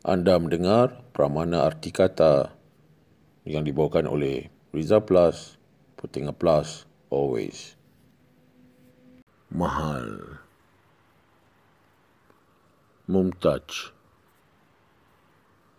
Anda 0.00 0.40
mendengar 0.40 0.96
Pramana 1.12 1.68
Arti 1.68 1.92
Kata 1.92 2.48
yang 3.44 3.68
dibawakan 3.68 4.08
oleh 4.08 4.48
Riza 4.72 4.96
Plus, 5.04 5.60
Putinga 6.00 6.32
Plus, 6.32 6.88
always. 7.12 7.76
Mahal. 9.52 10.40
Mumtaj. 13.12 13.92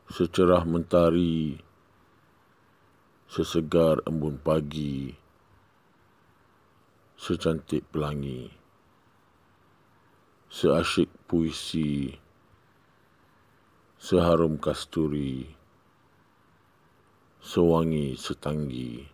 Secerah 0.06 0.70
mentari, 0.70 1.58
sesegar 3.26 4.06
embun 4.06 4.38
pagi, 4.38 5.18
secantik 7.18 7.90
pelangi, 7.90 8.54
seasyik 10.54 11.10
puisi, 11.26 12.21
seharum 14.02 14.58
kasturi, 14.58 15.46
sewangi 17.38 18.18
setanggi. 18.18 19.06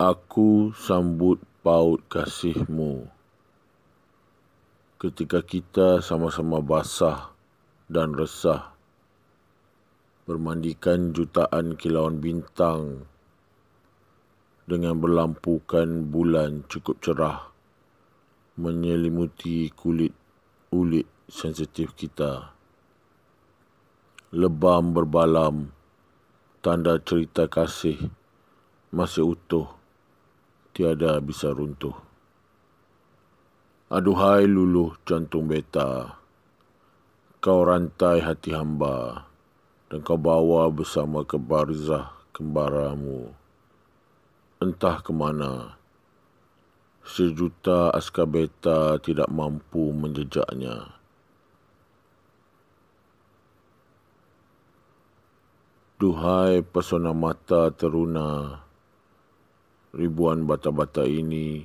Aku 0.00 0.72
sambut 0.72 1.36
paut 1.60 2.00
kasihmu 2.08 3.04
ketika 4.96 5.44
kita 5.44 6.00
sama-sama 6.00 6.64
basah 6.64 7.36
dan 7.92 8.16
resah 8.16 8.72
bermandikan 10.24 11.12
jutaan 11.12 11.76
kilauan 11.76 12.16
bintang 12.16 13.04
dengan 14.64 14.96
berlampukan 14.96 16.08
bulan 16.08 16.64
cukup 16.64 16.96
cerah 17.04 17.52
menyelimuti 18.56 19.68
kulit 19.76 20.16
ulit 20.72 21.04
sensitif 21.26 21.90
kita. 21.98 22.54
Lebam 24.30 24.94
berbalam, 24.94 25.74
tanda 26.62 27.02
cerita 27.02 27.50
kasih 27.50 27.98
masih 28.94 29.34
utuh, 29.34 29.66
tiada 30.70 31.18
bisa 31.18 31.50
runtuh. 31.50 31.98
Aduhai 33.90 34.46
luluh 34.46 34.94
jantung 35.02 35.50
beta, 35.50 36.14
kau 37.42 37.62
rantai 37.66 38.22
hati 38.22 38.54
hamba 38.54 39.26
dan 39.90 40.06
kau 40.06 40.18
bawa 40.18 40.70
bersama 40.70 41.26
ke 41.26 41.38
barzah 41.38 42.14
kembaramu. 42.30 43.34
Entah 44.62 45.02
ke 45.02 45.10
mana, 45.10 45.74
sejuta 47.02 47.90
askar 47.90 48.30
beta 48.30 48.98
tidak 49.02 49.26
mampu 49.26 49.90
menjejaknya. 49.90 50.96
Duhai 55.96 56.60
pesona 56.60 57.16
mata 57.16 57.72
teruna, 57.72 58.52
ribuan 59.96 60.44
bata-bata 60.44 61.08
ini 61.08 61.64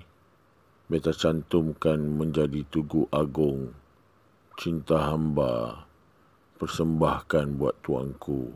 beta 0.88 1.12
cantumkan 1.12 2.00
menjadi 2.00 2.64
tugu 2.72 3.12
agung 3.12 3.76
cinta 4.56 5.04
hamba 5.12 5.84
persembahkan 6.56 7.60
buat 7.60 7.76
tuanku. 7.84 8.56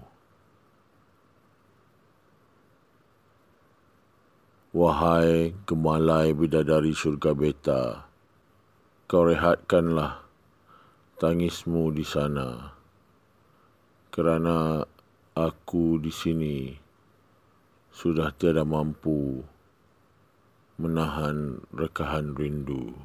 Wahai 4.72 5.52
gemalai 5.68 6.32
bidadari 6.32 6.96
syurga 6.96 7.36
beta, 7.36 8.08
kau 9.12 9.28
rehatkanlah 9.28 10.24
tangismu 11.20 11.92
di 11.92 12.08
sana. 12.08 12.80
Kerana 14.08 14.88
aku 15.36 16.00
di 16.00 16.16
sini 16.16 16.72
sudah 17.92 18.32
tiada 18.40 18.64
mampu 18.64 19.44
menahan 20.80 21.60
rekahan 21.76 22.32
rindu. 22.40 22.96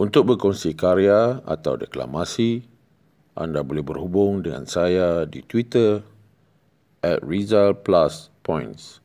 Untuk 0.00 0.34
berkongsi 0.34 0.72
karya 0.74 1.44
atau 1.44 1.76
deklamasi, 1.76 2.64
anda 3.36 3.60
boleh 3.60 3.84
berhubung 3.84 4.40
dengan 4.40 4.64
saya 4.64 5.28
di 5.28 5.44
Twitter 5.46 6.02
At 7.04 7.24
result 7.24 7.84
plus 7.84 8.30
points. 8.44 9.01